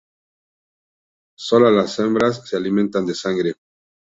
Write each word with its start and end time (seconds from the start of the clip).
Sólo 1.37 1.69
las 1.69 1.99
hembras 1.99 2.49
se 2.49 2.57
alimentan 2.57 3.05
de 3.05 3.13
sangre. 3.13 3.53